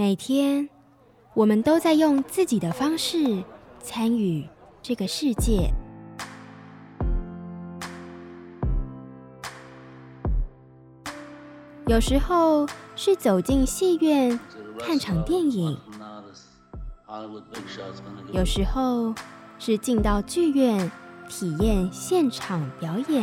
[0.00, 0.70] 每天，
[1.34, 3.44] 我们都在用自己的方式
[3.82, 4.48] 参与
[4.80, 5.70] 这个世界。
[11.86, 12.66] 有时候
[12.96, 14.40] 是走进戏院
[14.78, 15.78] 看场电影，
[18.32, 19.14] 有时候
[19.58, 20.90] 是进到剧院
[21.28, 23.22] 体验现场表演，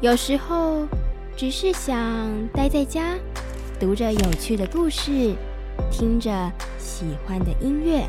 [0.00, 0.86] 有时候
[1.36, 3.16] 只是想待在家。
[3.78, 5.34] 读着有趣的故事，
[5.90, 6.30] 听着
[6.78, 8.06] 喜欢的音乐。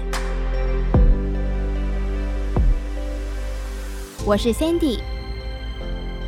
[4.25, 4.99] 我是 Sandy，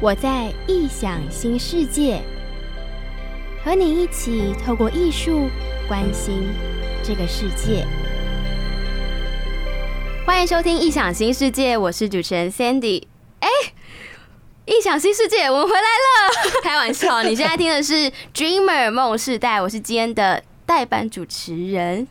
[0.02, 2.22] 我在异想新世界，
[3.64, 5.48] 和你一起透过艺术
[5.88, 6.50] 关心
[7.02, 7.86] 这个世界。
[10.26, 13.04] 欢迎收听《异想新世界》，我是主持人 Sandy。
[13.40, 13.48] 哎。
[14.70, 16.62] 异想新世界，我们回来了！
[16.62, 17.94] 开玩笑，你现在听的是
[18.36, 22.08] 《Dreamer 梦世代》，我是今天的代班主持人。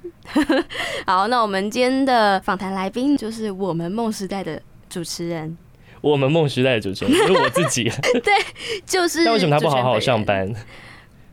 [1.07, 5.57] 好，那我们今天的访谈来宾就是我们梦时代的主持人。
[6.01, 7.85] 我们梦时代的主持人是我自己。
[8.25, 8.35] 对，
[8.85, 9.23] 就是。
[9.23, 10.53] 那为什么他不好好上班？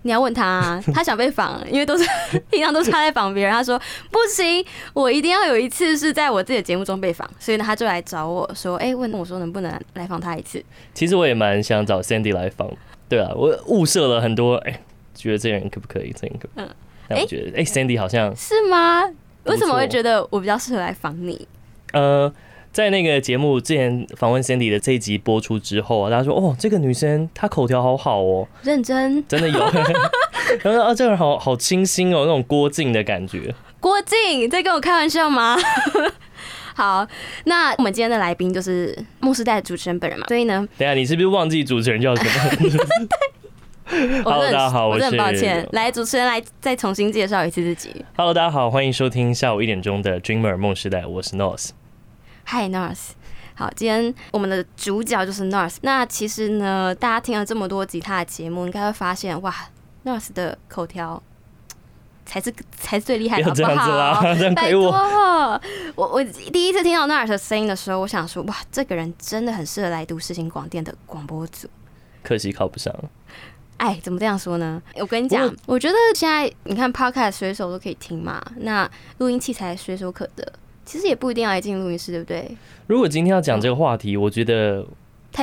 [0.05, 2.07] 你要问他啊， 他想被访，因为都是
[2.51, 3.51] 平常都是他在访别人。
[3.51, 3.77] 他说
[4.11, 10.63] 不行，我一定要有一次是在我自己的节目中被访，所以呢，他就来找我说，哎、欸，问我说能不能来访他一次。
[10.93, 12.71] 其实我也蛮想找 Sandy 来访，
[13.09, 14.79] 对啊，我物色了很多，哎、欸，
[15.15, 16.13] 觉得这人可不可以？
[16.15, 16.65] 这人可不可以？
[16.65, 16.69] 嗯，
[17.07, 19.01] 但我觉得，哎、，Sandy 好像是吗？
[19.45, 21.47] 为什么会觉得我比较适合来访你？
[21.93, 22.31] 呃。
[22.75, 29.57] 在那个节目之前访问 Cindy 的这一集播出之后啊，大家说哦，这个女生她口条好好哦，认真，真的有。
[30.61, 33.55] 然后啊，这个人好好清新哦，那种郭靖的感觉。
[33.79, 35.55] 郭靖在跟我开玩笑吗？
[36.75, 37.07] 好，
[37.45, 42.31] 那我们今天的来宾就是梦时代的主持人本人嘛，所以呢，等下你是不是忘记主持人叫什么？
[43.87, 48.03] 对，Hello，大家好，我是，我很抱歉，来主持人来再重新介绍一次自己。
[48.17, 51.69] Hello，大家好，欢迎收听下午一点钟的 Dreamer 梦时代，我是 North。
[52.47, 53.09] Hi North，
[53.55, 55.77] 好，今天我们的主角就是 Nars。
[55.81, 59.53] 那其实呢，大家听了这么多集他的节目，应该会发现，哇
[60.05, 61.21] ，Nars 的口条
[62.25, 64.21] 才是才是最厉害的，好不好？
[64.55, 65.61] 拜托，我
[65.95, 71.67] 我我第一次听到 Nars 的声音的时候，我想说，哇，这个人真的很适合来读世新广电的广播组。
[72.21, 72.93] 可惜考不上。
[73.77, 74.81] 哎，怎么这样说呢？
[74.95, 80.53] 我跟你讲，我，我觉得现在你看 Podcast 随手都可以听嘛，那录音器材随手可得。
[80.85, 82.57] 其实也不一定要来进录音室，对不对？
[82.87, 84.85] 如果今天要讲这个话题，我觉得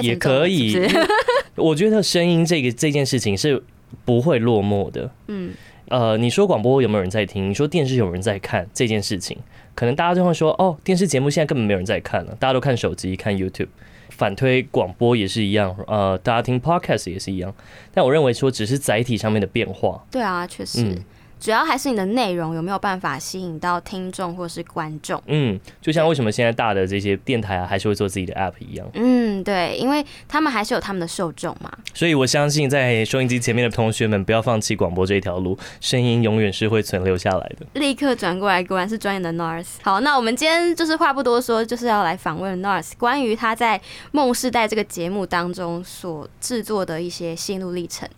[0.01, 0.77] 也可以。
[1.57, 3.63] 我觉得声音这个这件事情是
[4.05, 5.11] 不会落寞的。
[5.27, 5.53] 嗯，
[5.89, 7.51] 呃，你说广播有没有人在听？
[7.51, 9.37] 你说电视有人在看这件事情，
[9.75, 13.69] 可能大家就会说，哦，电视节目现在根本没有人在看了，大家都看手机、看 YouTube。
[14.09, 17.53] 反推广播也是一样，呃，大家听 Podcast 也是一样。
[17.93, 20.05] 但我认为说，只是载体上面的变化。
[20.11, 20.83] 对啊，确实。
[20.83, 21.05] 嗯
[21.43, 25.21] 主要还是你的内容有没有办法吸引到听众或是观众？
[25.27, 28.89] 嗯，就像为什么现在大的这些电台啊，还是会做自己的 app 一样。
[28.95, 31.69] 嗯，对，因为他们还是有他们的受众嘛。
[31.95, 37.67] 所以我相信，在收音机前面的同学们，不要放弃广播这一条路，声音永远是会存留下来的。
[37.73, 39.67] 立刻转过来，果然是专业的 North。
[39.83, 43.77] 好，那我们今天就是话不多说，就是要来访问 North，关于他在
[44.13, 48.09] 《梦世代》这个节目当中所制作的一些心路历程。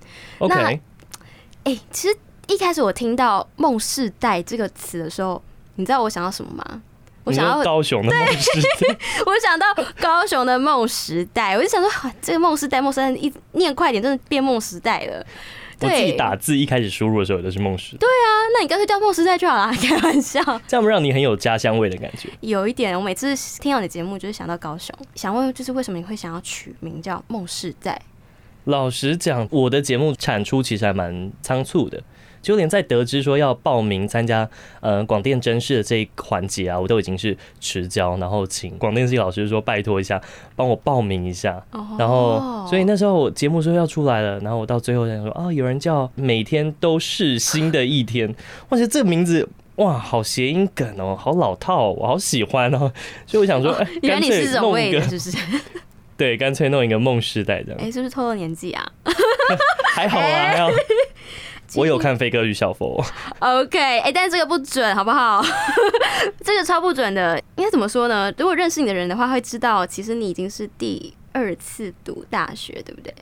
[0.41, 0.81] OK，哎、
[1.65, 2.15] 欸，其实。
[2.49, 5.43] 一开始我听到“梦世代”这个词的时候，
[5.77, 6.82] 你知道我想到什么吗？
[7.25, 8.97] 我想到高雄的梦时代。
[9.25, 9.66] 我想到
[9.99, 15.25] 高雄的梦时代，我就想说，这个梦世代、梦时代一念快点，真的变梦时代了。
[15.81, 17.99] 我自己打字一开始输入的时候都是梦时代。
[17.99, 20.41] 对啊，那你干脆叫梦时代就好了，开玩笑。
[20.69, 22.28] 这样不让你很有家乡味的感觉？
[22.41, 24.94] 有一点，我每次听到你节目，就是想到高雄。
[25.15, 28.00] 想问，就是为什么你会想要取名叫梦世代？
[28.65, 32.03] 老实讲，我的节目产出其实还蛮仓促的。
[32.44, 34.49] 就连在得知说要报名参加
[34.81, 40.21] 呃广电甄试的这一环节啊，我都已经是迟交，然后请广电系老师说拜托一下，
[40.54, 41.60] 帮我报名一下。
[41.99, 48.34] 然后所以那时候我节目说要出来了，然后我到最后才说啊，有人叫每天都是新的一天，
[48.69, 52.92] 我觉得这个名字哇，好谐音梗哦，好老套，我好喜欢哦。
[53.27, 55.36] 所以我想说，哎， 干脆弄一个，是不是？
[56.16, 57.80] 对，干脆弄一个梦时代这样。
[57.80, 58.92] 哎，是不是透露年纪啊？
[59.92, 60.71] 还好啊，还好。
[61.76, 63.04] 我有看飞哥与小佛
[63.41, 65.44] ，OK，哎、欸，但是这个不准，好不好？
[66.44, 68.32] 这个超不准的，应该怎么说呢？
[68.38, 73.12] 如果认识你的人的话，会知道其实你已经是第二次读大学，对不对？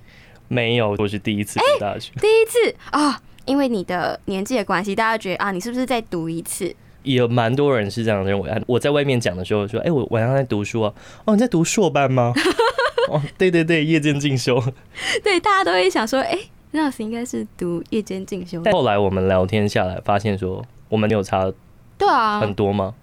[0.48, 3.16] 没有，我是第一次读大学，欸、第一次啊、哦，
[3.46, 6.74] 因为你的年纪的关系，大家觉得啊，你是不是再读一次？
[7.04, 8.62] 有蛮多人是这样认为。
[8.66, 10.92] 我在外面讲的时候说，哎、欸，我晚上在读书啊，
[11.24, 12.32] 哦，你在读硕班吗？
[13.08, 14.62] 哦，对对对，夜间进修。
[15.24, 16.50] 对，大家都会想说，哎、欸。
[16.72, 18.60] Nurse 应该是读夜间进修。
[18.64, 21.52] 但后来我们聊天下来，发现说我们有差，
[21.98, 22.94] 对啊，很多吗？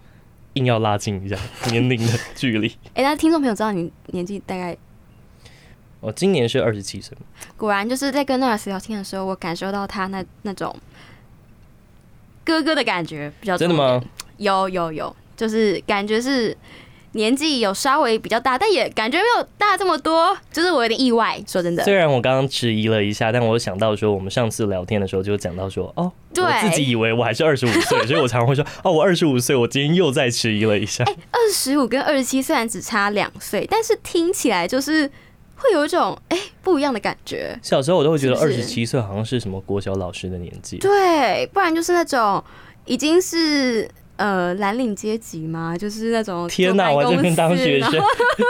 [0.54, 1.38] 硬要拉近一下
[1.70, 2.68] 年龄的距离。
[2.96, 4.76] 哎、欸，那听众朋友知道你年纪大概？
[6.00, 7.18] 我今年是二十七岁。
[7.56, 10.76] 果然就是在跟 Nurse 聊天的时候，我感受到他那那种
[12.44, 13.60] 哥哥的感觉比较多。
[13.60, 14.04] 真的吗？
[14.38, 16.58] 有有有，就是感觉是。
[17.14, 21.42] 年纪有稍微比较大，但也感觉没有大这么多，就是我有点意外。
[21.48, 31.04] 说真的，虽然我刚刚迟疑了一下，但我想到说，我们上次聊天的时候就讲到说，哦，对，我自己以为我还是二十五岁，所以我常常会说，哦，我二十五岁，我今天又再迟疑了一下。
[31.06, 35.10] 哎、欸，二十五跟二十七虽然只差两岁，但是听起来就是
[35.56, 37.58] 会有一种哎、欸、不一样的感觉。
[37.64, 42.44] 小时候我都会觉得二十七岁好像是什么国小老师的年纪，对，不然就是那种
[42.86, 43.90] 已经是。
[44.20, 45.78] 呃，蓝领阶级吗？
[45.78, 48.04] 就是那种天哪，我这边当学生，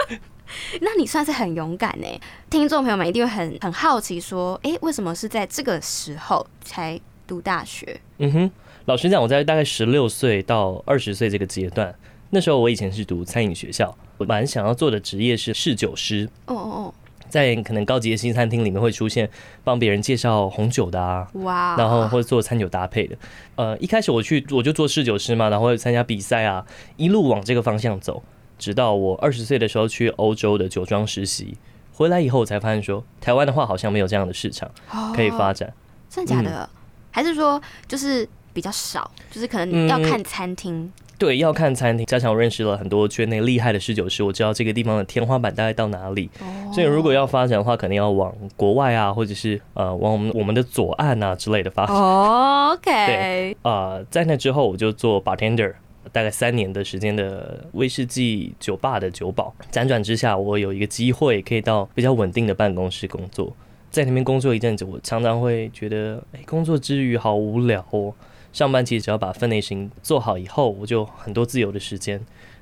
[0.82, 2.08] 那你算是很勇敢呢。
[2.50, 8.02] 听众朋友们一定会很很好奇，说，哎、欸，为什么是在这个时候才读大学？
[8.18, 8.52] 嗯哼，
[8.86, 11.94] 老实讲，我在大概十六岁到二十岁这个阶段，
[12.32, 16.28] 那时候我以前是读餐饮学校，我蛮想要做的职业是侍酒师。
[16.48, 16.94] 哦哦哦。
[17.30, 19.30] 在可能高级的新餐厅里面会出现
[19.64, 23.16] 帮别人介绍红酒的啊，哇，然后或者做餐酒搭配的。
[23.56, 26.66] 呃，一开始我去我就做侍酒师嘛，然后会参加比赛啊，
[26.98, 28.24] 一路往这个方向走，
[28.58, 31.58] 直到我二十岁的时候去欧洲的酒庄实习，
[31.94, 34.70] 回来以后我才发现说，台湾的话好像没有这样的市场
[35.16, 35.72] 可以发展。
[36.10, 36.70] 真的假的？
[37.12, 40.92] 还是说就是比较少，就是可能要看餐厅。
[41.20, 42.06] 对，要看餐厅。
[42.06, 46.30] 加上我认识了很多圈内厉害的侍酒师，我知道这个地方的天花板大概到哪里。
[46.40, 46.74] Oh.
[46.74, 51.94] 所以如果要发展的话，肯定要往国外啊，或者是呃往我们我们的左岸啊之类的发展。
[51.94, 52.90] Oh, OK。
[52.90, 55.74] 对啊、呃，在那之后我就做 bartender，
[56.14, 59.54] 大概三年的时间的威士忌酒吧的酒保。
[59.72, 63.54] 辗转之下，我有一个机会可以到比较稳定的办公室工作。
[63.92, 68.14] 在那边工作一阵子，我常常会觉得，哎，工作之余好无聊哦。
[68.52, 72.20] 上班其实只要把分内事情做好以后，我就很多自由的时间。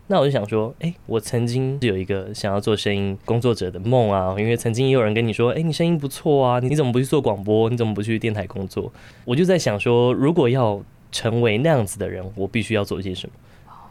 [0.09, 7.69] 那我就想说，哎、欸，我曾经是有一个想要做声音工作者的梦啊，因为曾经也有人跟你说，哎、欸，你声音不错啊，你怎么不去做广播？
[7.69, 8.89] 你怎么不去电台工作？
[9.25, 10.81] 我就在想说，如果要
[11.11, 13.33] 成为那样子的人，我必须要做些什么？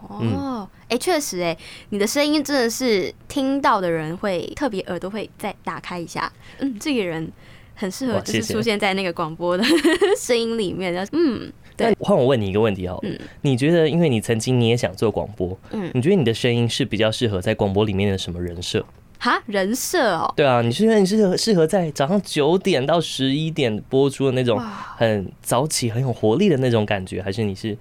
[0.08, 1.58] 哦，哎、嗯，确、欸、实、欸，哎，
[1.90, 6.32] 你的声音真的是听到的人会特别耳朵会再打开一下。
[6.60, 7.31] 嗯，这个人
[7.75, 9.64] 很适合就是出现在那个广播的
[10.19, 11.06] 声音里面。
[11.12, 11.52] 嗯。
[11.78, 18.84] 那换我问你一个问题哦，嗯，你觉得，因为你曾经你也想做广播，嗯，你觉得你的声音是比较适合在广播里面的什么人设？
[19.19, 24.61] 哈，人设哦，对啊，你是因为你适合适合在早上九点到十一点播出的那种
[24.96, 27.76] 很早起、很有活力的那种感觉，还是你是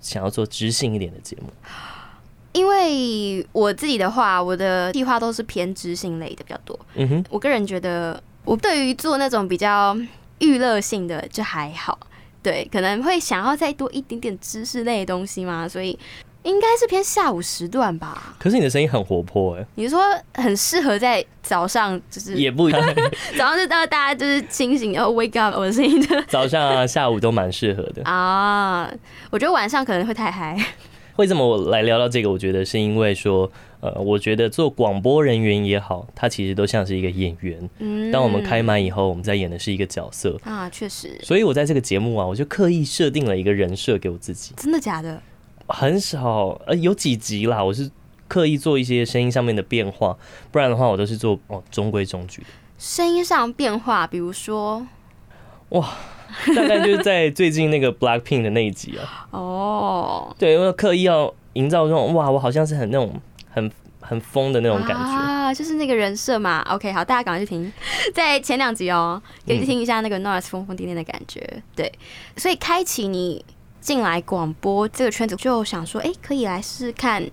[0.00, 1.48] 想要做知性一点的节目？
[2.52, 6.78] 因为我自己的话，我的计划都是偏知性类的比较多。
[6.94, 9.96] 嗯哼，我个人觉得，我对于做那种比较
[10.38, 11.98] 娱乐性的就还好。
[12.46, 15.98] 对，可能会想要再多一点点知识类的东西嘛，所以
[16.44, 18.36] 应该是偏下午时段吧。
[18.38, 20.00] 可是你的声音很活泼哎，你是说
[20.34, 22.80] 很适合在早上，就是也不一样，
[23.36, 26.22] 早上就到大家就是清醒，然后 wake up 我的声音就。
[26.30, 28.88] 早上啊，下午都蛮适合的啊。
[29.30, 30.56] 我觉得晚上可能会太嗨。
[31.16, 32.30] 为什么我来聊到这个？
[32.30, 33.50] 我觉得是因为说。
[33.80, 37.68] 呃，我觉得做广播人员也好，他其实都像是一个演员。
[37.78, 41.16] 嗯，当我们开麦以后，我们在演的是一个角色啊，确实。
[41.22, 44.54] 所以我在这个节目啊，我就刻意设定了一个人设给我自己。
[44.56, 45.20] 真的假的？
[45.68, 47.90] 很少，呃，有几集啦，我是
[48.26, 50.16] 刻意做一些声音上面的变化，
[50.50, 52.42] 不然的话，我都是做哦中规中矩。
[52.78, 54.86] 声音上变化，比如说，
[55.68, 55.92] 哇，
[56.54, 59.28] 大概就是在最近那个 Blackpink 的那一集啊。
[59.32, 63.12] 哦，对，因为刻意要营造这种哇，我好像是很那种。
[63.56, 66.60] 很很疯的那种感觉啊，就是那个人设嘛。
[66.70, 67.72] OK，好，大家赶快去听，
[68.14, 71.62] 在前两集哦，可以去听一下那个 Norris 疯疯癫癫的感觉。
[71.74, 71.90] 对，
[72.36, 73.42] 所以开启你
[73.80, 77.28] 进来广播这个圈子，就想说，哎、可以来试试看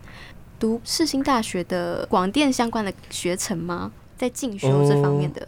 [0.57, 3.91] 读世新大学的广电相关的学程吗？
[4.15, 5.45] 在进修这方面的。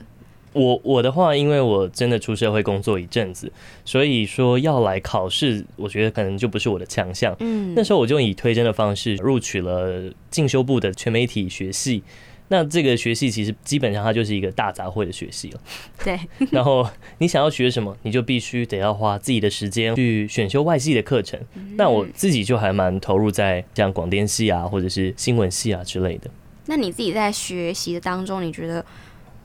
[0.56, 3.52] 我我的话，因为我真的出社会工作一阵子，
[3.84, 7.36] 所以说要来考试，我觉得可能就不是我的强项。
[7.42, 12.02] 嗯，那时候我就以推甄的方式录取了进修部的全媒体学系。
[12.48, 15.60] 那这个学系其实基本上它就是一个大杂烩的学系了。
[16.04, 16.18] 对。
[16.52, 21.38] 然后你想要学什么，你就必须得要花自己的时间去选修外系的课程。
[21.76, 26.30] 那我自己就还蛮投入在像广电系啊，或者是新闻系啊之类的。
[26.68, 28.86] 那你自己在学习的当中，你觉得？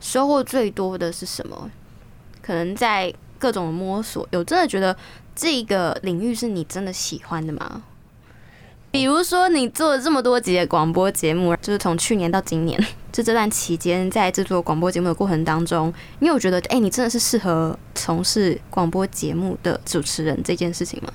[0.01, 1.71] 收获最多的是什么？
[2.41, 4.97] 可能在各种摸索，有真的觉得
[5.33, 7.83] 这个领域是你真的喜欢的吗？
[8.89, 12.77] 比如说，你做了这么多集的广播节目，就是从去年到今年，
[13.09, 21.13] 就这段期间在制作广播节目的过程当中，你有觉得哎、欸，你真的是适合从事广播节目的主持人这件事情吗？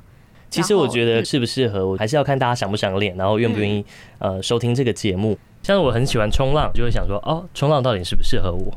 [0.48, 3.84] 其实我觉得适不适合，我还是要看大家想不想练，然后愿不愿意
[4.20, 5.36] 呃收听这个节目。
[5.66, 8.72] 像我很喜欢冲浪，就会想说哦，冲浪到底适不适合我？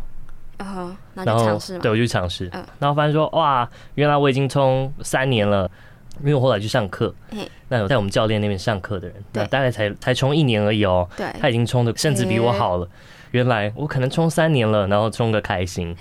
[0.57, 1.79] 哦，那就尝试嘛。
[1.83, 2.49] 对，我就尝试。
[2.79, 5.69] 然后发现说哇，原来我已经冲三年了，
[6.21, 7.13] 因为我后来去上课。
[7.67, 11.07] 那有在我们教练那边上课的人，对，大概才才冲一年而已哦。
[11.15, 12.89] 对，他已经冲的甚至比我好了。
[13.29, 15.95] 原来我可能冲三年了，然后冲个开心。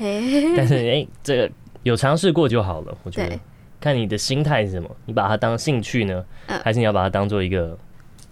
[0.57, 1.51] 但是哎，这个
[1.83, 3.39] 有尝试过就好了，我觉得。
[3.79, 6.25] 看你的心态是什么，你把它当兴趣呢，
[6.65, 7.77] 还是你要把它当做一个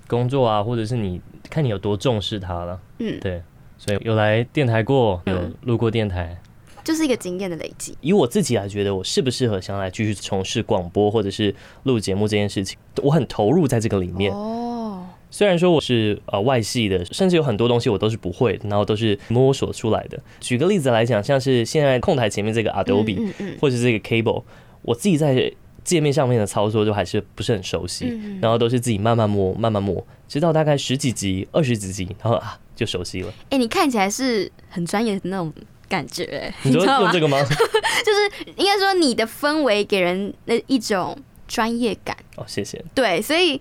[0.08, 0.62] 工作啊？
[0.62, 2.80] 或者是你看你有多重视它了？
[2.98, 3.42] 嗯，对，
[3.78, 6.36] 所以有来电台过，有录过电台，
[6.84, 7.96] 就是一个经验的累积。
[8.00, 14.32] 以我自己来觉得，我适不适合想来继续从事广播或者是录节目这件事情，我很投入在这个里面。
[14.32, 20.18] 哦，虽然说我是呃外系的，甚至有很多东西我都是不会，然后都是摸索出来的。
[20.40, 24.44] 举个例子来讲，像是现在控台前面这个 Adobe，或者是这个 Cable。
[24.82, 25.52] 我自己在
[25.86, 28.12] 界面上面的操作就还是不是很熟悉，
[28.42, 33.28] 然后都是自己慢慢摸，慢慢摸，直到大概十几集、二十几集，然后啊就熟悉了。
[33.44, 35.52] 哎、欸，你看起来是很专业的那种
[35.88, 37.38] 感觉， 你说用这个吗？
[38.04, 41.16] 就是应该说你的氛围给人那一种
[41.46, 42.16] 专业感。
[42.36, 42.84] 哦，谢谢。
[42.94, 43.60] 对，所以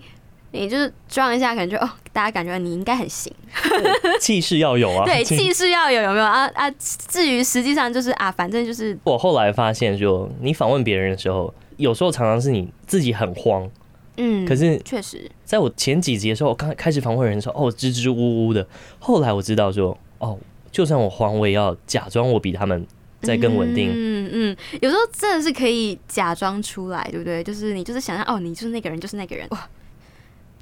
[0.50, 3.32] 你就是装一下，感觉哦，大家感觉你应该很行，
[4.20, 5.04] 气势要有啊。
[5.06, 6.70] 对，气势要有，有没有啊啊？
[7.08, 13.68] 至于实际上就是啊，反正就是我后来发现，就你访问别人的时候，有时候常常是你自己很慌，
[14.16, 18.66] 嗯，可是确实，在我前几集的时候，我刚开始访问人的时候，哦，支支吾吾的。
[18.98, 20.38] 后来我知道说，哦，
[20.72, 22.86] 就算我慌，我也要假装我比他们
[23.22, 23.90] 再更稳定。
[23.92, 27.44] 嗯嗯，有时候真的是可以假装出来，对不对？
[27.44, 29.68] 就是你就是想象，哦，你就是那个人，就是那个人，哇。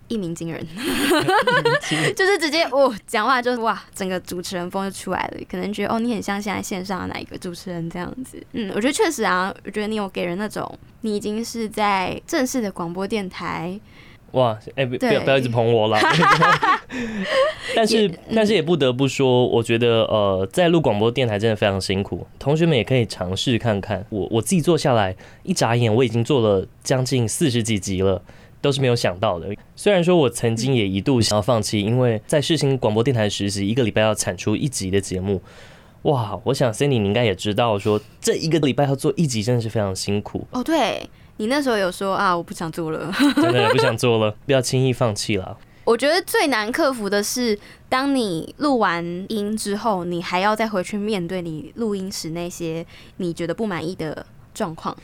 [0.08, 0.64] 一鸣惊人，
[2.14, 5.40] 就是直接哦，讲话就是哇，整个主持人风就出来了。
[5.50, 8.42] 可能觉得哦，你很像现在线上的哪一个主持人这样子。
[8.52, 13.78] 嗯，我觉得确实啊，我觉得你有给人那种你已经是在正式的广播电台。
[14.32, 15.98] 哇，哎、欸，不要不要一直捧我了。
[17.76, 22.26] 但是但是也不得不说，我觉得呃，在录广播电台真的非常辛苦。
[22.38, 24.04] 同学们也可以尝试看看。
[24.10, 28.20] 我我自己做下来，一眨眼我已经做了将近四十几集了。
[28.64, 29.46] 都是没有想到的。
[29.76, 35.42] 虽然说我曾经也一度想要放弃，因为在世新广播电台实习，一个礼拜要产出一集的节目。
[36.02, 40.46] 哇，我想 Sandy 你应该也知道，说这一个礼拜要做一集真的是非常辛苦。
[40.52, 41.06] 哦，对，
[41.36, 45.58] 你那时候有说啊，我不想做了，真的 不想做了， 不要轻易放弃了。
[45.84, 47.58] 我觉得最难克服的是，
[47.90, 52.86] 当你录完音之后，你还要再回去面对你录音时那些
[53.18, 54.96] 你觉得不满意的状况。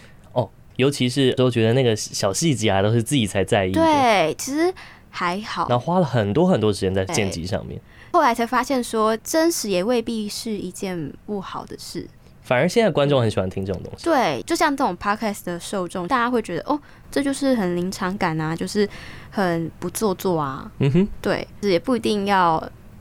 [0.81, 3.73] 尤其是都觉得那个小细节啊，都是自己才在意。
[3.73, 4.73] 对，其实
[5.11, 5.69] 还好。
[5.69, 7.81] 然后花了很多很多时间在剪辑上面。
[8.13, 12.09] 后来才发现，说真实也未必是一件不好的事。
[12.43, 14.05] 反而现在观众很喜欢听这种东西。
[14.05, 16.77] 对，就像这种 podcast 的受众，大家会觉得哦，
[17.09, 18.89] 这就是很临场感啊，就是
[19.31, 20.69] 很不做作啊。
[20.81, 22.61] 嗯哼，对，也不一定要。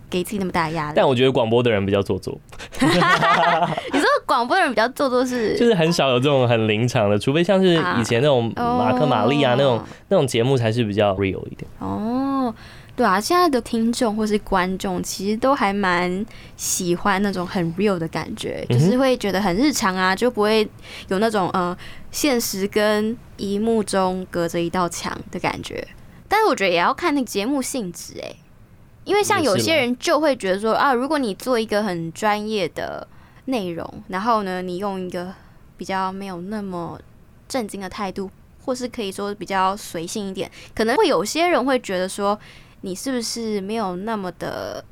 [0.09, 2.37] 给自己那么大压力，但我觉得广播的人比较做作。
[2.81, 5.55] 你说广播的人比较做作是？
[5.59, 11.69] 就是很少有这种很临场的，除非像是以前那种马克玛丽啊那种那种节目才是比较 real 一点。
[11.79, 12.53] 哦，
[12.95, 16.25] 对啊，现在的听众或是观众其实都还蛮
[16.57, 20.67] 喜欢那种很 real 的感觉，就是会觉得很日常啊，就不会
[21.07, 21.75] 有那种呃
[22.11, 25.87] 现实跟荧幕中隔着一道墙的感觉。
[26.27, 28.35] 但是我觉得也要看那个节目性质，哎。
[29.09, 33.07] 因为像有些人就会觉得说啊，如果你做一个很专业的
[33.45, 35.33] 内容，然后呢，你用一个
[35.77, 36.99] 比较没有那么
[37.47, 38.29] 震惊的态度，
[38.63, 42.39] 或是可以说比较随性一点，可能会有些人会觉得说，
[42.81, 44.85] 你是不是没有那么的。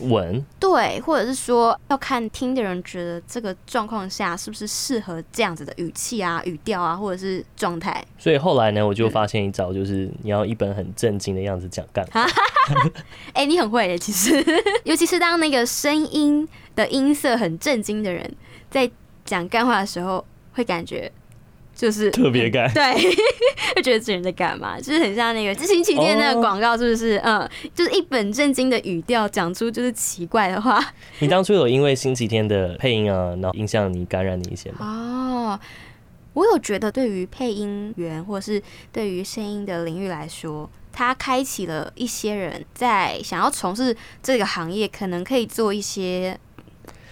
[0.00, 8.04] 稳对，或者是说要看听的人觉得这个状况下是不是适合这样子的语气啊、语调啊，或者是状态。
[8.18, 12.26] 所以后来呢，我就发现一招，就是你要一本很正经的样子讲干话。
[13.32, 14.44] 哎、欸，你很会的，其实，
[14.84, 18.30] 尤其是当那个声音的音色很震惊的人
[18.70, 18.90] 在
[19.24, 21.10] 讲干话的时候，会感觉。
[21.76, 22.82] 就是特别干，对，
[23.76, 24.80] 会觉得这人在干嘛？
[24.80, 27.20] 就是很像那个知行起见那个广告，是不是？
[27.22, 30.82] 嗯，就是一本正经的语调讲出就是奇怪的话。
[31.18, 34.78] 你当初有因为星期天的配音啊，然后影响你、感染你一些吗？
[34.80, 35.60] 哦，
[36.32, 46.38] 我有觉得，对于配音员或是对于声音的领域来说，它开启了一些人在想要从事这个行业，可能可以做一些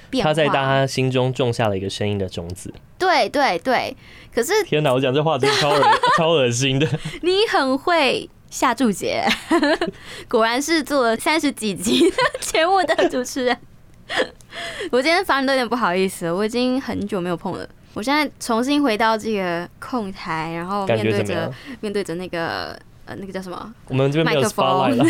[0.08, 0.30] 变化。
[0.30, 2.72] 他在大家心中种下了一个声音的种子。
[2.98, 3.96] 对对对，
[4.34, 5.82] 可是天哪，我讲这话真的超恶
[6.16, 6.86] 超恶心的。
[7.22, 9.26] 你很会下注解，
[10.28, 13.56] 果然是做了三十几集节目的主持人。
[14.92, 17.68] 我今天反正都有点不好意思了，我已经很久没有碰了。
[17.94, 23.74] 我现在重新回到这个控台，然后面对着面对着那个呃那个叫什么？
[23.88, 25.04] 我们这边麦克风了，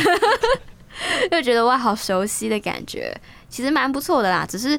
[1.31, 3.15] 就觉得哇，好熟悉的感觉，
[3.49, 4.47] 其实蛮不错的啦。
[4.49, 4.79] 只是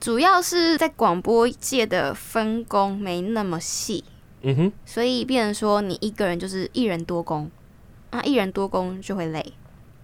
[0.00, 4.04] 主要是在广播界的分工没那么细，
[4.42, 7.50] 嗯哼，所以变成说你一个人就是一人多工，
[8.12, 9.54] 那，一人多工就会累。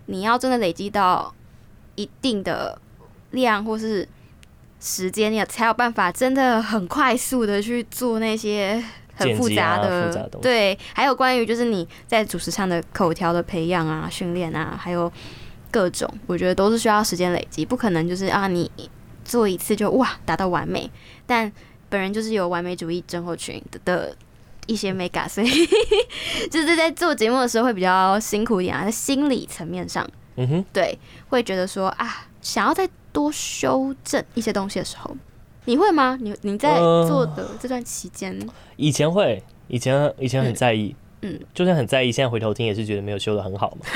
[0.06, 1.32] 你要真的累积到
[1.94, 2.78] 一定的
[3.30, 4.06] 量或是
[4.80, 8.82] 时间，你才有办法真的很快速的去做那些
[9.14, 15.10] 很复杂的，复杂的对，还有关于就是你在主持上的口条的培养啊、训练啊，还有
[15.70, 18.70] 各种，我觉得都是需要时间累积，不可能就是啊你
[19.24, 20.90] 做一次就哇达到完美。
[21.26, 21.50] 但
[21.88, 24.16] 本人就是有完美主义症候群的
[24.66, 25.48] 一些美感，所以
[26.50, 35.14] 就是在做节目的时候会比较辛苦一点啊，在心理层面上，嗯哼，对，会觉得说啊，想要再多修正一些东西的时候，
[35.66, 36.18] 你会吗？
[36.20, 43.86] 你你在做的这段期间，呃，以前会，以前以前很在意，嗯，就算很在意，现在回头听也是觉得没有修得很好嘛。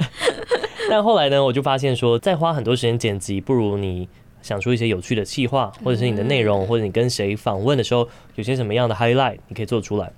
[0.88, 4.08] 但后来呢，我就发现说，再花很多时间剪辑，不如你。
[4.46, 10.12] 想出一些有趣的企划，或者是你的内容，或者你跟谁访问的时候，有些什么样的 highlight，你可以做出来。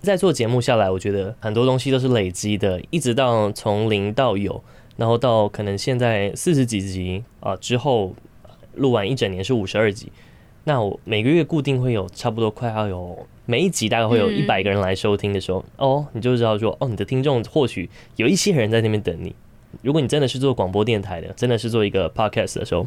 [0.00, 4.64] 在做节目下来，我觉得很多东西都是累积的，一直到从零到有，
[4.96, 8.14] 然后到可能现在四十几集啊之后，
[8.76, 10.10] 录完一整年是五十二集，
[10.64, 19.34] 那我每个月固定会有差不多快要有每一集大概会有一百个人来收听的时候，哦，你就知道说，哦，你的听众或许有一些人在那边等你。
[19.82, 22.86] 如果你真的是做广播电台的，真的是做一个 podcast 的时候。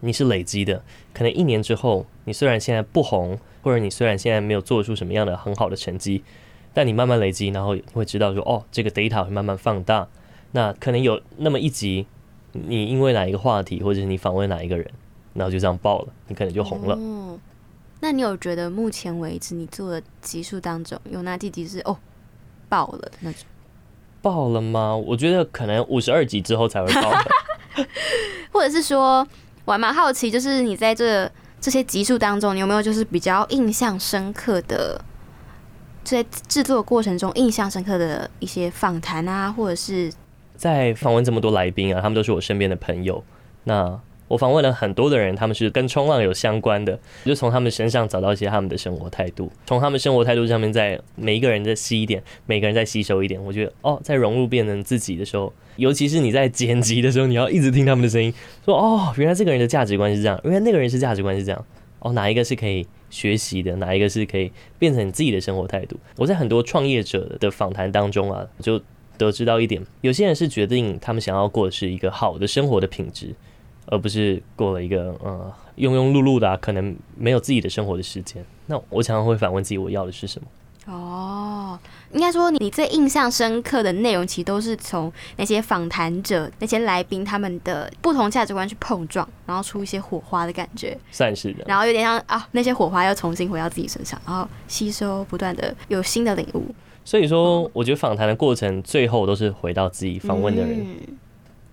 [0.00, 6.22] 你是累积的，可能一年之后，你虽然现在不红，或者你虽然现在没有做出什么样的很好的成绩，
[6.72, 10.06] 但你慢慢累积，然后会知道说，哦，这个 data 会慢慢放大。
[10.52, 12.06] 那可能有那么一集，
[12.52, 14.88] 你因为哪一个话题，或者是你访问哪一个人，
[15.34, 16.94] 然后就这样爆了，你可能就红了。
[16.94, 17.38] 哦，
[18.00, 21.98] 那你有觉得目前为止你做的集数当中，有哪几集是哦
[22.68, 23.42] 爆了那种？
[24.22, 24.94] 爆了吗？
[24.96, 27.12] 我觉得可能五十二集之后才会爆，
[28.52, 29.26] 或者是说。
[29.68, 34.98] 我还蛮好奇，就是你在这这些集数当中，你有没有就是比较印象深刻的，
[36.02, 40.10] 在制作过程中印象深刻的一些访谈啊，或者是
[40.56, 43.22] 在访问这么多来宾啊，他们都是我身边的朋友，
[43.64, 44.00] 那。
[44.28, 53.42] 我访问了很多的人，他们是跟冲浪有相关的，就从他们身上找到一些他们的生活态度，从他们生活态度上面，在每一个人再吸一点，每个人再吸收一点。
[53.42, 58.32] 我觉得哦，在融入变成自己的时候，尤其是你在剪辑的时候，你要一直听他们的声音，
[58.64, 61.64] 说哦，原来这个人的价值观是这样，原来那个人是价值观是这样，
[62.00, 65.96] 哦，哪一个是可以学习的，哪一个是可以变成你自己的生活态度。
[66.16, 68.78] 我在很多创业者的访谈当中啊，就
[69.16, 73.34] 得知到一点，有些人是决定他们想要过的是一个好的生活的品质。
[73.90, 78.44] 而不是过了一个呃庸庸碌碌的、啊，可能没有自己的生活的时间。
[78.66, 80.48] 那我常常会反问自己，我要的是什么？
[80.90, 81.78] 哦，
[82.12, 90.98] 应该说你最印象深刻的内容，其实都是从那些访谈者、那些来宾他们的不同价值观去碰撞，然后出一些火花的感觉。
[91.10, 91.64] 算是的。
[91.66, 96.74] 然后有点像啊，那些火花又重新回到自己身上，然后吸收，不断的有新的领悟。
[97.04, 100.80] 所以说，我觉得访谈的过程最后都是回到自己访问的人。
[100.80, 100.96] 嗯，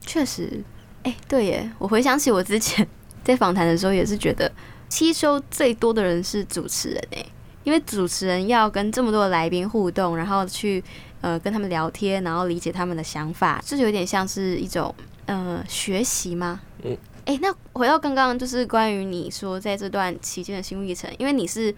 [0.01, 0.61] 确实。
[1.05, 1.71] 哎、欸，对耶！
[1.77, 2.85] 我回想起我之前
[3.23, 4.51] 在访谈的时候，也是觉得
[4.89, 7.23] 吸收最多的人是主持人哎，
[7.63, 10.83] 因为主持人要跟这么多的来宾互动，然后去
[11.21, 14.93] 呃跟他们聊天，然后理解他们的想法，就是有点像是一种
[15.27, 16.59] 呃学习吗？
[16.83, 16.97] 嗯。
[17.25, 21.73] 哎、欸，那回到刚刚，就是关于你说在这段期间的心路历程，因为你是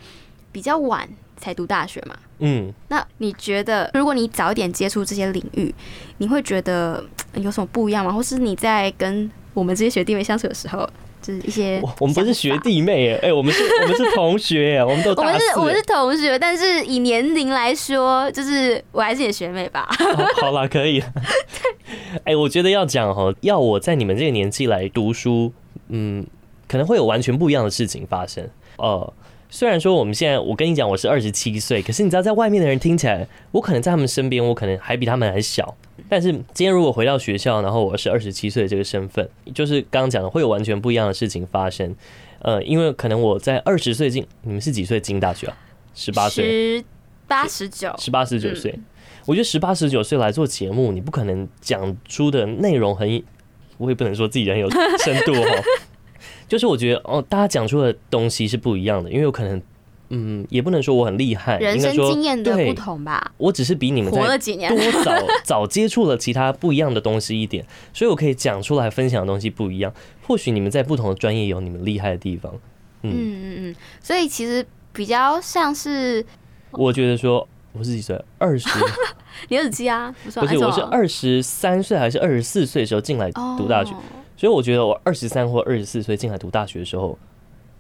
[0.52, 5.74] 比较晚才读大学嘛，嗯，那你觉得如果你早一点接触这些领域，
[6.18, 7.04] 你会觉得？
[7.34, 8.12] 有什么不一样吗？
[8.12, 10.90] 或是你在跟我们这些学弟妹相处的时候，
[11.22, 19.88] 就是一些我们不是学弟妹哎，我们是我们是同学， 我们都，我们是我们是同学，但是以年龄来说，就是我还是你的学妹吧。
[20.00, 21.00] 哦、好啦，可以。
[22.26, 25.54] 哎、欸，我觉得要讲哈，要我在你们这个年纪来读书，
[25.90, 26.26] 嗯，
[26.68, 28.44] 可能会有完全不一样的事情发生
[28.78, 28.86] 哦。
[28.88, 29.14] 呃
[29.50, 35.76] 虽然说我们现在，我跟你讲我是二十七岁，可是你知道，在外面的人听起来，我可能在他们身边，我可能还比他们还小。
[36.10, 41.96] 但是今天如果回到学校，然后我是二十七岁的这个身份，就是刚刚讲的会有完全不一样的事情发生。
[42.40, 45.58] 呃，因为可能我在二十岁进，你们是几岁进大学啊？
[45.96, 46.78] 十八岁？
[46.78, 46.86] 十
[47.28, 47.96] 八十九？
[47.98, 48.78] 十八十九岁？
[49.26, 53.24] 我觉得十八十九岁来做节目，你不可能讲出的内容很，
[53.78, 55.64] 我也不能说自己很有深度哦。
[56.48, 59.62] 就是我觉得哦，大家讲出的东西是不一样的，因为有可能
[60.10, 63.32] 嗯，也不能说我很厉害，人生经验的不同吧。
[63.38, 65.12] 我只是比你们活了几年，多早
[65.44, 69.94] 早接触了其他不一样的东西一点，所以我可以讲出来分享的东西不一样。
[70.26, 72.54] 或许你们在不同的专业有你们厉害的地方。
[73.04, 76.26] 嗯嗯嗯，所以其实比较像是，
[76.72, 78.20] 我觉得说我是几岁？
[78.38, 78.68] 二十？
[79.50, 80.14] 你二十七啊？
[80.24, 83.98] 不，不是，我是二十三岁还是二十四岁的时候进来读大学，哦、
[84.38, 87.20] 所以我觉得我二十三或二十四岁进来读大学的时候。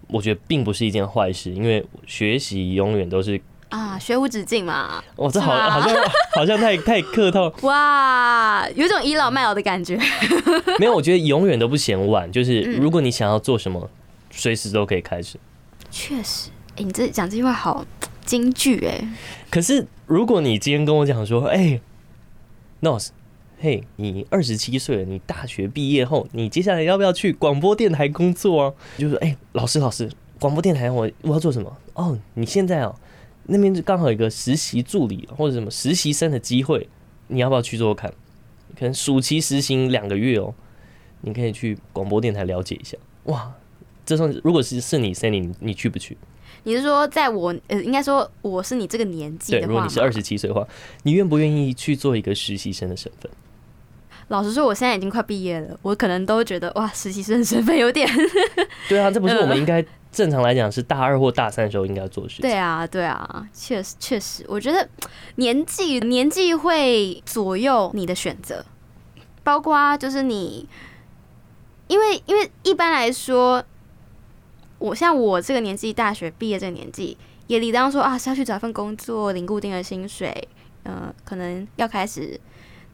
[0.10, 5.04] 我觉得并不是一件坏事，因为学习永远都是啊，学无止境嘛。
[5.18, 5.94] 我、哦、这好好像
[6.34, 10.00] 好像太太客套 哇，有种倚老卖老的感觉。
[10.80, 12.32] 没有，我觉得永远都不嫌晚。
[12.32, 13.90] 就是如果你想要做什么，
[14.32, 15.38] 随、嗯、时都可以开始。
[15.92, 17.86] 确实，哎、欸，你这讲这句话好
[18.24, 19.06] 京剧哎。
[19.50, 21.82] 可是如果你今天跟我讲说，哎、欸、
[22.80, 23.10] ，Nos。
[23.60, 28.74] 嘿，hey, 你二十七岁了，你大学毕业后，你接下来要不要去广播电台工作啊？
[28.98, 30.08] 就说，哎、欸，老师，老师，
[30.40, 31.76] 广播电台我我要做什么？
[31.96, 32.96] 哦，你现在哦，
[33.48, 36.88] 那边刚好有一个实习助理或者什么实习生的机会，
[37.30, 38.14] 你要不要去做做看？
[38.78, 40.54] 可能暑期实行两个月哦，
[41.22, 42.96] 你可以去广播电台了解一下。
[43.24, 43.52] 哇，
[44.06, 46.16] 这算如果是是你 Sandy，你你去不去？
[46.64, 50.68] 你是说，在我呃，应该说我是你这个年纪的话，对，如果你是二十七岁的话，
[51.02, 53.32] 你愿不愿意去做一个实习生的身份？
[54.30, 58.10] 老实说，我现在已经快毕业了，我可能都觉得哇，实习生的身份有点。
[58.90, 62.42] 对啊，这不是我们应该正常来讲是大二或大三的时候应该要做的事情。
[62.42, 64.86] 对啊，对啊，确实确实，我觉得
[65.36, 68.66] 年纪年纪会左右你的选择，
[69.46, 70.68] 包括就是你，
[71.88, 73.64] 因为因为一般来说，
[74.80, 80.50] 我像我这个年纪，大学毕业这个年纪，也理当说啊是要去找份工作，领固定的薪水，
[80.84, 82.38] 嗯、呃，可能要开始。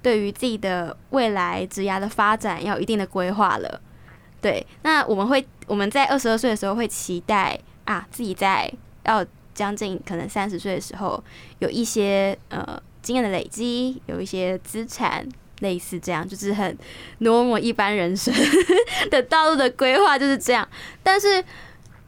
[0.03, 3.81] 对于自己的未来职涯的发展，要有一定的规划了。
[4.41, 8.69] 对，那我们会我们在二十二岁的时候会期待啊，自己在
[9.05, 11.23] 要将近可能三十岁的时候，
[11.59, 15.25] 有一些呃经验的累积，有一些资产，
[15.61, 16.77] 类似这样，就是很
[17.21, 18.33] normal 一般人生
[19.09, 20.67] 的道路的规划就是这样。
[21.01, 21.41] 但是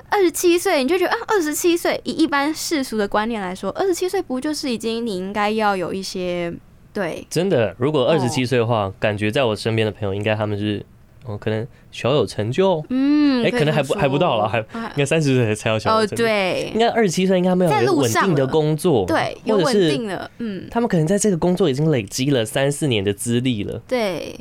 [0.10, 6.54] 二十七岁，你就觉得啊，二十七岁以一般世俗的观念来说，二十七岁不就是已经你应该要有一些。
[6.96, 10.82] 对，真的，如果二十七岁的话，哦、感觉在我身边的朋友，应该他们是，
[11.26, 24.34] 哦，可能小有成就，嗯，哎，可能还不还不到了，还应该三十岁才要小有成就，哦，对，应该二十七岁应该没有稳定的工作，对，有稳定的，嗯，他们可能在这个工作已经累积了三四年的资历了，对，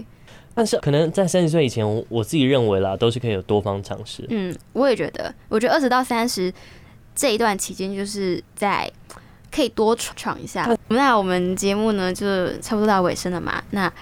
[0.55, 6.55] 但是可能在三十岁以前，我自己认为啦，都是可以有多方尝试，嗯，我也觉得，我觉得二十到三十
[7.17, 8.88] 这一段期间，就是在。
[9.55, 10.69] 可以多闯闯一下。
[10.88, 13.62] 那我们节目呢，就差不多到尾声了嘛。
[13.71, 13.93] 那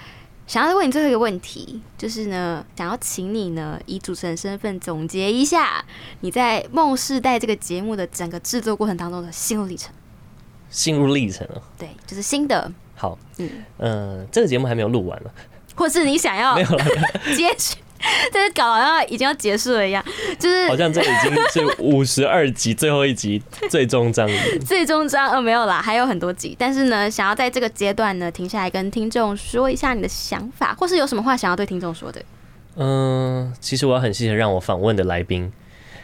[0.47, 5.85] 想要问你最后一个问题，就是呢，想要请你呢，以主持人身份总结一下
[6.21, 9.93] 你在《梦世代》这个节目的整个制作过程当中的心路历程。
[10.69, 11.61] 心路历程啊？
[11.77, 12.71] 对，就是心得。
[12.95, 15.31] 好，嗯嗯、呃，这个节目还没有录完了，
[15.75, 16.85] 或是你想要没有了
[17.37, 17.77] 接续。
[18.31, 20.03] 这是搞好像已经要结束了一样，
[20.39, 24.29] 就是好像这已经 是五十二集最后一集最终章。
[24.65, 26.55] 最终章呃没有啦，还有很多集。
[26.59, 32.21] 但是呢，想要在这个阶段呢停下来跟听众说一下你的想法，或是有什么话想要对听众说的。
[32.75, 35.51] 嗯，其实我要很谢谢让我访问的来宾。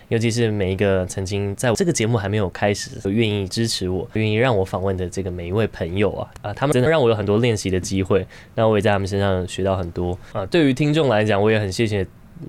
[0.10, 10.46] 尤其是每一个曾经在这个节目还没有开始就愿意支持我、愿意让我访问的这个每一位朋友啊啊，他们真的让我有很多练习的机会，那我也在他们身上学到很多啊。
[10.46, 12.06] 对于听众来讲，我也很谢谢。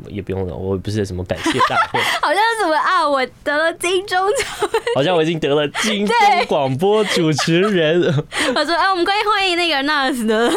[0.09, 6.17] 也不用了，我不是什么感谢大会， 好像什么啊，我得了金钟奖， 好像我已经得了金钟
[6.49, 8.01] 广播主持人。
[8.55, 10.51] 我说，哎、啊，我们欢迎欢迎那个 Nos 的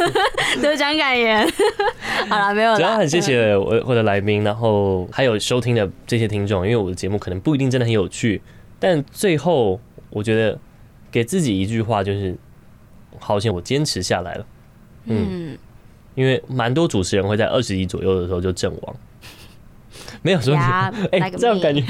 [0.61, 1.47] 得奖感言。
[2.29, 2.77] 好了，没有了。
[2.77, 8.41] 主要很谢谢我我的来宾，然后还有收听的这些听众，因为我的节目可能不一定真的很有趣，
[8.79, 10.59] 但最后我觉得
[11.11, 12.35] 给自己一句话就是，
[13.19, 14.45] 好险我坚持下来了。
[15.05, 15.57] 嗯，嗯
[16.15, 18.95] 因为蛮多主持人会在二十集左右的时候就阵亡。
[20.21, 21.83] 没有说哎，这样感觉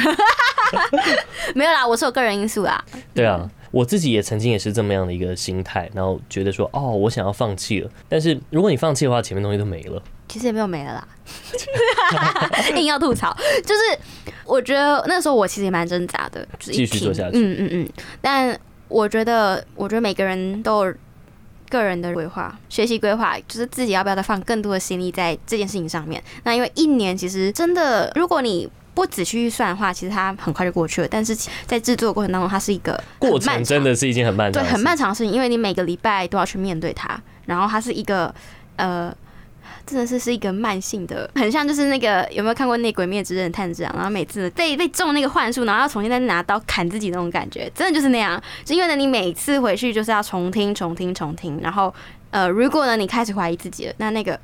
[1.53, 1.85] 没有啦。
[1.85, 2.83] 我是有个人因素啦。
[3.13, 7.89] 对啊，我自己也曾经也是这么样的一个心态，然后觉得说哦，我想要放弃了。
[8.09, 10.01] 但是如果你放弃的话，前面东西都没了。
[10.27, 11.07] 其实也没有没了啦，
[12.75, 13.35] 硬要吐槽。
[13.63, 13.81] 就是
[14.45, 17.37] 我觉得那时候我其实也蛮挣扎的，继续做下去。
[17.37, 17.89] 嗯嗯嗯。
[18.19, 20.93] 但我觉得，我觉得每个人都有。
[21.73, 26.23] 个人的规划、学习规划，就是自己要不要再放更多的心力在这件事情上面。
[26.43, 31.07] 那因为一年其实真的，如果你不仔细预算的话，其实它很快就过去了。
[31.09, 35.33] 但是在制作过程当中，它是一个过程，真的是一件很漫长、对，很漫长的事情。
[35.33, 38.33] 因为你每个礼拜都要去面对它，然后它是一个
[38.75, 39.11] 呃
[39.85, 48.41] 真的是是一个慢性的，很像就是那个有没有看过那《鬼灭之刃》炭治郎，然后每次被被中那个幻术，然后要重新再拿刀砍自己那种感觉，真的就是那样。
[48.63, 51.93] 就因为呢，你每次回去就是要重听、重听、重听，然后
[52.31, 54.39] 呃，如果呢你开始怀疑自己了，那那个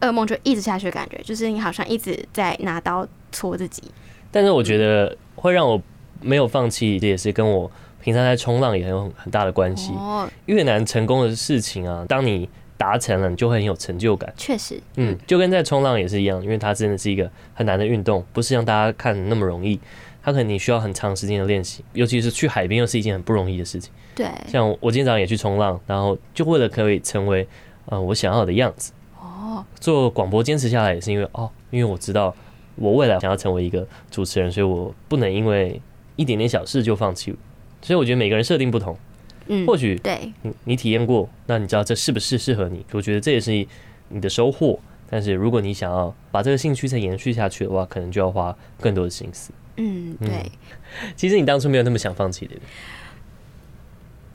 [0.00, 3.82] 噩梦就一直下去的感觉，就是你好像一直在拿刀戳自己。
[4.30, 5.80] 但是我觉得会让我
[6.20, 9.92] 没有放弃，这也是跟我平常在冲浪也很有很大的关系。
[9.92, 14.32] 哦，越难成功的事情啊，当你达成了，你就会很有成就感。
[14.36, 19.78] 确实，嗯，就跟在冲浪也是一样，因为它真的是一个很难的运动，不是像大家看那么容易。
[20.22, 23.90] 它可能你需要很长时间的练习，尤其是去海边又是一件很不容易的事情。
[24.14, 27.46] 对，像我今天早上也去冲浪，然后就为了可以成为
[27.86, 28.92] 呃我想要的样子。
[29.18, 32.34] 哦，做广播坚持下来也是因为哦，因为我知道
[32.76, 35.80] 我未来想要成为一个主持人，所以我不能因为
[36.16, 37.34] 一点点小事就放弃。
[37.80, 38.98] 所以我觉得每个人设定不同。
[39.48, 42.84] 嗯，或许对，你你体验过，那你知道这是不是适合你？
[42.92, 43.50] 我觉得这也是
[44.08, 44.78] 你的收获。
[45.10, 49.50] 但是如果你想要把这个兴趣再延续下去的话，可能就要花更多的心思。
[49.76, 50.28] 嗯，对。
[51.00, 52.54] 嗯、其实你当初没有那么想放弃的。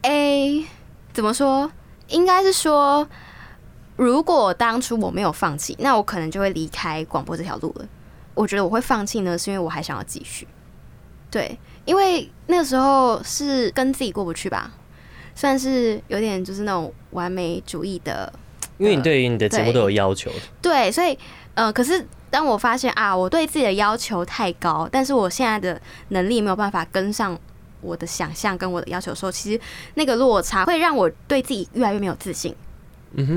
[0.02, 0.66] 哎，
[1.14, 1.72] 怎么说？
[2.08, 3.08] 应该是说，
[3.96, 7.88] 如果当初我没有放弃，那我可能就会离开广播这条路了。
[8.34, 10.48] 我觉得我会放弃呢，是因为我还想要继续。
[11.30, 14.74] 对，因为那个时候是跟自己过不去吧。
[15.36, 18.32] 算是有点就是那种完美主义的，
[18.78, 20.32] 因为你对于你的节目都有要求。
[20.62, 21.18] 对，所以
[21.56, 27.38] 呃，可是当我发现啊，我对自己的要求太高，但是我现在的能力没有办法跟上
[27.82, 29.60] 我的想象跟我的要求的时候，其实
[29.96, 32.56] 那个落差会让我对自己越来越没有自信。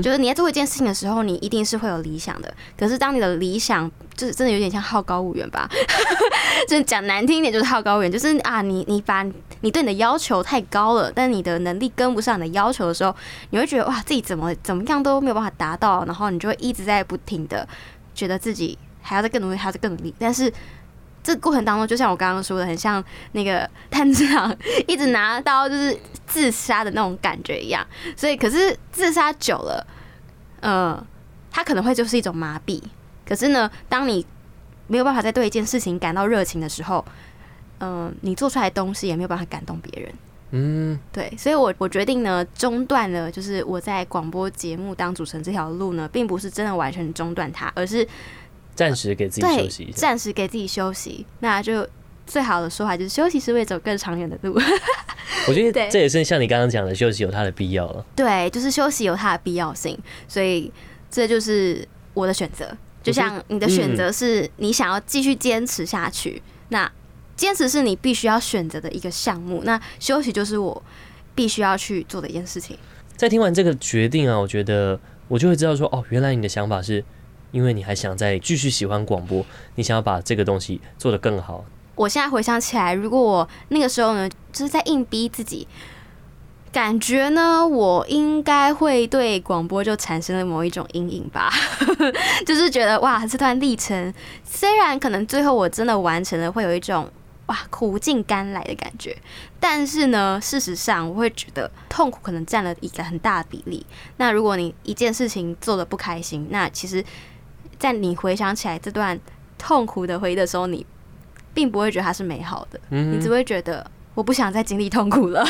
[0.01, 2.53] 就是你在做一件事情的时候，你一定是会有理想的。
[2.77, 5.69] 可是当你的理想就是真的有点像好高骛远吧，
[6.67, 9.23] 就是讲难听一点，就是好高骛远，就是啊，你你把
[9.61, 13.15] 你对你的要求太高了，但你的能力跟不上你的要求的时候，
[13.51, 17.67] 你会觉得哇，自己怎么怎么样都没有办法达到，然后你就会一直在不停的
[18.15, 20.51] 觉得自己还要再更努力，还要再更努力，但是。
[21.27, 24.55] 这过程当中，就像我刚刚说的，很像那个炭治郎
[24.87, 25.93] 一直拿刀就是
[26.25, 27.85] 自杀的那种感觉一样。
[28.15, 29.85] 所以，可是自杀久了，
[30.61, 31.05] 呃，
[31.51, 32.81] 他可能会就是一种麻痹。
[33.25, 34.25] 可是呢，当你
[34.87, 37.03] 没有办法再对一件事情感到热情的时候，
[37.81, 40.13] 嗯、你做出来的东西也没有办法感动别人。
[40.51, 41.29] 嗯，对。
[41.37, 48.07] 所以我我决定呢，中断了，就是我在广播节目当主持人这条路呢，并不是真的完全中断它，而是。
[48.77, 51.85] 暂时给自己休息一下，暂时给自己休息，那就
[52.27, 54.53] 最好的说法就是休息是为了走更长远的路。
[55.49, 58.05] 我觉得这也是像你刚刚讲的，休息有它的必要了。
[58.15, 60.71] 对，就是休息有它的必要性，所以
[61.09, 62.69] 这就是我的选择。
[63.01, 66.91] 就像你的选择是你想要继续坚持下去，嗯、那
[67.35, 70.83] 坚持是你必须要选择的一个项目，那休息就是我
[71.33, 72.77] 必须要去做的一件事情。
[73.15, 77.03] 在听完这个决定啊，我觉得我就会知道说，哦，原来你的想法是。
[77.51, 81.63] 因为你还想再继续喜欢广播，你想要把这个东西做得更好。
[81.95, 85.67] 我现在回想起来，如果我那个时候呢，就是在硬逼自己，
[86.71, 91.51] 感觉呢，我应该会对广播就产生了某一种阴影吧。
[92.45, 97.09] 就是觉得哇，这段历程虽然可能最后我真的完成了，会有一种
[97.47, 99.17] 哇苦尽甘来的感觉，
[99.59, 103.83] 但是呢，事实上我会觉得痛苦可能占了一个很大的比例。
[104.17, 107.03] 那如果你一件事情做得不开心，那其实。
[107.79, 109.19] 在你回想起来这段
[109.57, 110.85] 痛苦的回忆的时候，你
[111.53, 115.45] 并不会觉得它是美好的，嗯、你只会觉得我不想再经历痛苦了。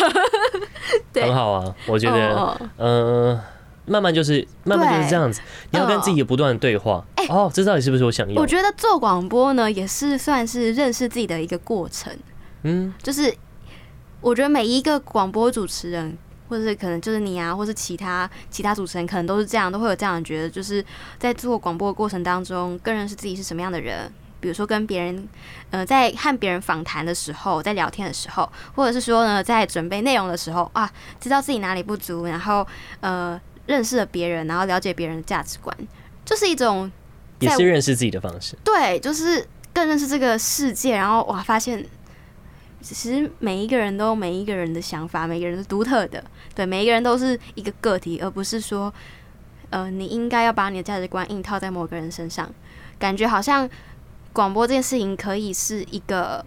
[1.11, 3.39] 对，很好啊，我觉得，嗯、
[3.85, 7.03] 慢慢就是慢慢就是这样子，你要跟自己不断的对话。
[7.15, 8.41] 哎、哦，哦，这到底是不是我想要？
[8.41, 12.15] 我觉得做广播呢，也是算是认识自己的一个过程。
[12.63, 13.33] 嗯，就是
[14.21, 16.17] 我觉得每一个广播主持人。
[16.47, 20.83] 或者是可能就是你啊，或是其他其他主持人，可能都是这样，都会有这样的觉得，就是
[21.19, 24.11] 在做广播的过程当中，更认识自己是什么样的人。
[24.39, 25.27] 比如说跟别人，
[25.71, 32.65] 呃，在和别人访谈的时候，在聊天的时候，或者是说呢，在准备内容的时候啊，知道自己哪里不足，然后
[32.99, 35.75] 呃，认识了别人，然后了解别人的价值观，
[36.23, 36.89] 就是一种
[37.39, 38.55] 也是认识自己的方式。
[38.63, 41.83] 对，就是更认识这个世界，然后哇，发现。
[42.79, 48.93] 其实每一个人都有每一个人的想法，每个人是独特的，对，每一个人都是一个个体，而不是说，
[49.71, 52.49] 呃，你应该要把你的价值观硬套在某个人身上。
[52.99, 53.67] 感觉好像
[54.31, 56.45] 广播这件事情可以是一个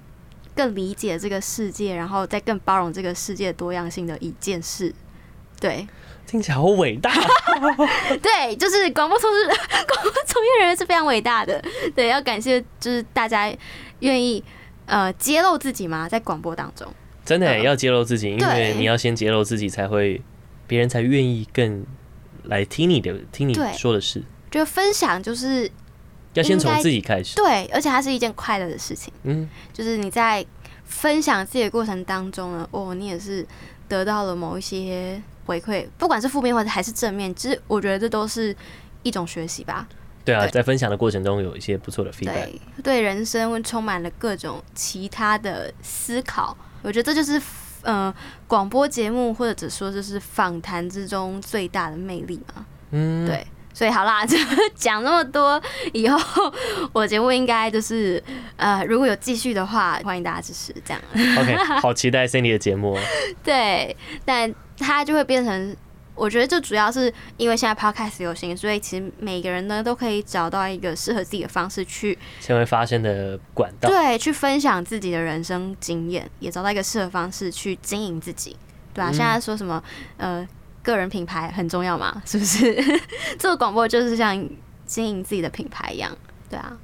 [0.54, 4.94] 更理解这个世界，然后再更包容这个世界多样性的一件事。
[5.60, 5.86] 对，
[6.26, 7.12] 听起来好伟大。
[8.22, 11.62] 对，就是广播从事广播从业人员是非常伟大的。
[11.94, 13.52] 对，要感谢就是大家
[13.98, 14.42] 愿意。
[14.90, 16.08] 呃，揭露自己吗？
[16.08, 16.92] 在广播当中，
[17.24, 20.20] 真的、呃、要揭露自己，因为你要先揭露自己，才会
[20.66, 21.86] 别人才愿意更
[22.44, 24.20] 来听你的，听你说的事。
[24.50, 25.70] 觉得分享就是
[26.34, 29.12] 要先从自己开始，对，而且它是一件快乐的事情。
[29.22, 30.44] 嗯，就是你在
[30.84, 33.46] 分享自己的过程当中呢，哦，你也是
[33.86, 38.54] 得到了某一些回馈，不管是负面或者还是正面，其实我觉得这都是
[39.04, 39.86] 一种学习吧。
[40.24, 46.56] 对啊，在分享的过程中有一些不错的 feedback，对，对人生充满了各种其他的思考。
[46.82, 47.40] 我觉得这就是
[47.82, 48.14] 呃
[48.46, 52.66] 广播节目或者只说就是访谈之中最大的魅力嘛。
[52.90, 53.46] 嗯，对。
[53.72, 54.36] 所以好啦， 就
[54.74, 56.18] 讲那么多，以后
[56.92, 58.22] 我节目应该就是
[58.56, 60.74] 呃，如果有继续的话，欢迎大家支持。
[60.84, 61.00] 这样
[61.38, 62.98] ，OK，好期待 Sandy 的节目。
[63.44, 65.76] 对，但它就会变成，
[66.20, 78.56] 我觉得这主要是因为现在 Podcast 流行，所以其实每个人呢都可以找到一个适合自己的方式去成为发声的管道，对，去分享自己的人生经验，也找到一个适合方式去经营自己，
[78.92, 79.82] 对啊，嗯、现在说什么
[80.18, 80.46] 呃。
[80.82, 82.74] 个人品牌很重要嘛，是不是？
[83.38, 84.34] 做广播就是像
[84.86, 86.10] 经营自己的品牌一样，
[86.48, 86.74] 对啊。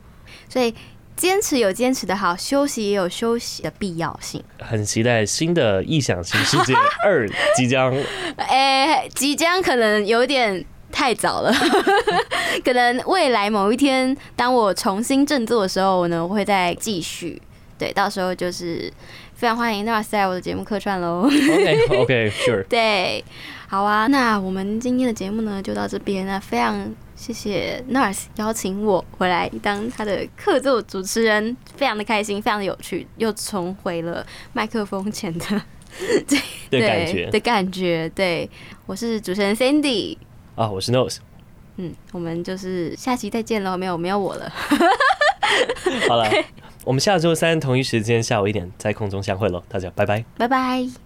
[0.50, 0.72] 所以
[1.16, 4.42] 坚持有坚持的好，休息也有休息的必要性。
[4.60, 7.26] 很期待新的异想新世界二
[7.56, 7.94] 即将，
[8.36, 11.52] 哎、欸，即将可能有点太早了，
[12.64, 17.40] 可能未来某一天，当我重新振作的时候呢，我会再继续。
[17.78, 18.92] 对，到时候就是
[19.34, 21.22] 非常欢迎 Nars 在我的节目客串喽。
[21.24, 22.64] OK，OK，Sure。
[22.68, 23.24] 对。
[23.68, 26.24] 好啊，那我们今天的节目呢就到这边。
[26.24, 35.62] 那非常谢谢 Nars 邀请我回来当他的客座主持人，非常的开心，非常的有趣，又重回了麦克风前的
[36.28, 36.38] 对
[36.70, 38.08] 的感觉的感觉。
[38.14, 38.48] 对，
[38.84, 40.18] 我是主持人 Sandy
[40.54, 41.18] 啊，我是 Nose。
[41.78, 44.52] 嗯，我们就是下期再见喽，没有没有我了。
[46.08, 46.30] 好了，
[46.84, 51.05] 我们下周三同一时间下午一点在空中相会喽，大家拜拜，拜拜。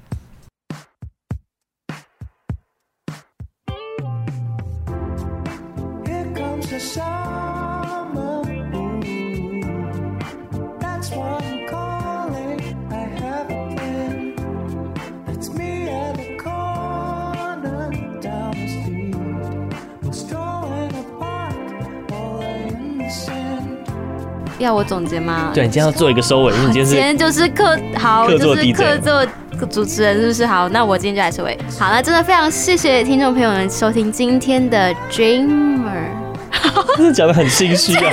[24.59, 25.51] 要我总结吗？
[25.55, 29.27] 对，你今天要做一个收尾，因为今天今天就是客好，就是客座
[29.71, 30.47] 主持人，是不是？
[30.47, 31.59] 好，那我今天就来收尾。
[31.79, 36.20] 好，那真的非常谢谢听众朋友们收听今天的 Dreamer，
[36.97, 38.13] 真的讲得很心虚啊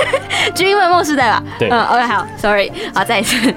[0.54, 1.42] ，Dreamer 梦时代吧？
[1.58, 3.54] 对，嗯，OK，好，Sorry，好，再一次。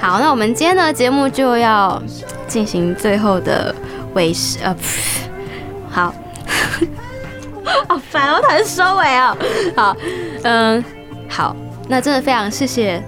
[0.00, 2.02] 好，那我们今天的节目就要
[2.48, 3.74] 进行最后的
[4.14, 4.76] 尾声，呃，
[5.90, 6.14] 好，
[7.88, 9.36] 好烦哦，才收尾哦。
[9.76, 9.96] 好，
[10.44, 10.84] 嗯，
[11.28, 11.54] 好。
[11.88, 13.02] 那真的非常谢谢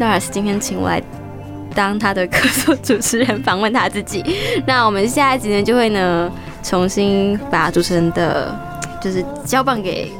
[0.00, 1.02] Nars 今天请我来
[1.74, 4.24] 当他的客座主持人，访问他自己。
[4.66, 6.30] 那我们下一集呢，就会呢
[6.62, 8.56] 重新把主持人的
[9.00, 10.10] 就是交棒给，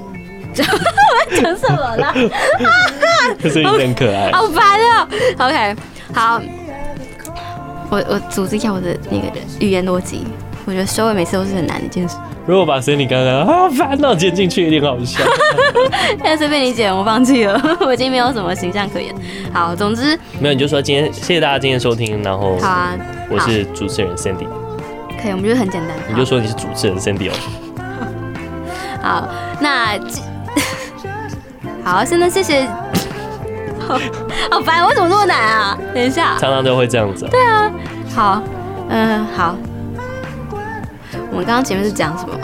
[0.56, 2.14] 我讲什么了？
[3.40, 5.08] 这声音很可爱，好烦哦。
[5.38, 5.76] OK，
[6.14, 6.40] 好，
[7.90, 9.26] 我我组织一下我的那个
[9.60, 10.26] 语言逻辑。
[10.64, 12.16] 我觉得收尾每次都是很难的一件事。
[12.46, 15.24] 如果把 Cindy 刚刚啊烦恼剪进去，一定好笑。
[16.22, 19.14] 现在随便你剪，我放弃了， 我已经没有什么形象可言。
[19.50, 22.94] 好，总之没有，你就说今天谢谢大家今天收听，然后好啊，
[23.30, 24.46] 我是主持人 Cindy。
[25.22, 25.96] 可以，我们觉得很简单。
[26.06, 27.34] 你就说你是主持人 Cindy 哦。
[29.02, 29.28] 好，
[29.60, 29.98] 那
[31.88, 32.68] 好，现在谢谢。
[34.50, 35.78] 好烦，为什么这么难啊？
[35.94, 37.26] 等一下，常常都会这样子。
[37.30, 37.70] 对啊，
[38.14, 38.42] 好，
[38.90, 39.56] 嗯，好。
[41.30, 42.34] 我们刚刚前面是讲什么？